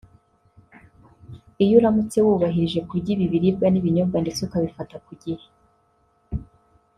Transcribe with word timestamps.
Iyo 1.63 1.73
uramutse 1.79 2.17
wubahirije 2.25 2.79
kurya 2.89 3.09
ibi 3.15 3.25
biribwa 3.33 3.67
n’ibinyobwa 3.69 4.17
ndetse 4.23 4.39
ukabifata 4.47 4.95
ku 5.05 5.11
gihe 5.21 5.45